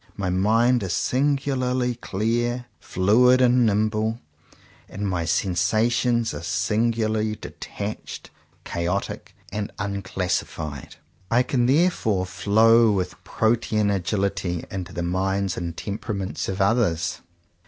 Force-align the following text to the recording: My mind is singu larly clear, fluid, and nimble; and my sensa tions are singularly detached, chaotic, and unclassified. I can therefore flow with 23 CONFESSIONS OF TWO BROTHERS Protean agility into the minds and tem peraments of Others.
My 0.17 0.31
mind 0.31 0.81
is 0.81 0.93
singu 0.93 1.55
larly 1.55 1.93
clear, 2.01 2.65
fluid, 2.79 3.39
and 3.39 3.67
nimble; 3.67 4.19
and 4.89 5.07
my 5.07 5.25
sensa 5.25 5.91
tions 5.91 6.33
are 6.33 6.41
singularly 6.41 7.35
detached, 7.35 8.31
chaotic, 8.63 9.35
and 9.51 9.71
unclassified. 9.77 10.95
I 11.29 11.43
can 11.43 11.67
therefore 11.67 12.25
flow 12.25 12.91
with 12.91 13.09
23 13.23 13.23
CONFESSIONS 13.23 13.23
OF 13.23 13.25
TWO 13.27 13.77
BROTHERS 13.77 13.77
Protean 13.77 13.89
agility 14.59 14.65
into 14.75 14.91
the 14.91 15.03
minds 15.03 15.55
and 15.55 15.77
tem 15.77 15.99
peraments 15.99 16.49
of 16.49 16.59
Others. 16.61 17.19